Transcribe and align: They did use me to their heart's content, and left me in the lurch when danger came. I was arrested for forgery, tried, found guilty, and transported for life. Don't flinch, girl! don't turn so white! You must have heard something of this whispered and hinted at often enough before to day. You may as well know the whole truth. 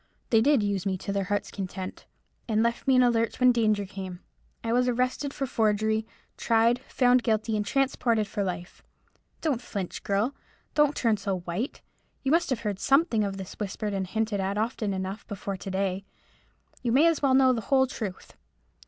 They 0.31 0.41
did 0.41 0.63
use 0.63 0.83
me 0.87 0.97
to 0.97 1.13
their 1.13 1.25
heart's 1.25 1.51
content, 1.51 2.07
and 2.47 2.63
left 2.63 2.87
me 2.87 2.95
in 2.95 3.01
the 3.01 3.11
lurch 3.11 3.39
when 3.39 3.51
danger 3.51 3.85
came. 3.85 4.19
I 4.63 4.73
was 4.73 4.87
arrested 4.87 5.31
for 5.31 5.45
forgery, 5.45 6.07
tried, 6.37 6.79
found 6.87 7.21
guilty, 7.21 7.55
and 7.55 7.63
transported 7.63 8.25
for 8.25 8.43
life. 8.43 8.81
Don't 9.41 9.61
flinch, 9.61 10.01
girl! 10.01 10.33
don't 10.73 10.95
turn 10.95 11.17
so 11.17 11.41
white! 11.41 11.83
You 12.23 12.31
must 12.31 12.49
have 12.49 12.61
heard 12.61 12.79
something 12.79 13.23
of 13.23 13.37
this 13.37 13.53
whispered 13.59 13.93
and 13.93 14.07
hinted 14.07 14.39
at 14.39 14.57
often 14.57 14.91
enough 14.95 15.27
before 15.27 15.55
to 15.57 15.69
day. 15.69 16.03
You 16.81 16.91
may 16.91 17.05
as 17.05 17.21
well 17.21 17.35
know 17.35 17.53
the 17.53 17.61
whole 17.69 17.85
truth. 17.85 18.35